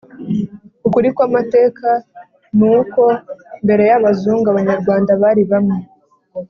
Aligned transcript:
ukuri 0.87 1.07
kw'amateka 1.15 1.89
ni 2.57 2.65
uko 2.77 3.01
mbere 3.63 3.83
y'abazungu, 3.89 4.45
abanyarwanda 4.49 5.11
bari 5.21 5.43
bamwe 5.51 5.79